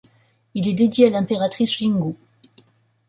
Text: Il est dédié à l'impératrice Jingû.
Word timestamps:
Il 0.55 0.67
est 0.67 0.73
dédié 0.73 1.05
à 1.05 1.09
l'impératrice 1.11 1.77
Jingû. 1.77 2.15